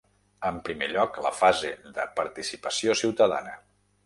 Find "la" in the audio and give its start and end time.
1.25-1.31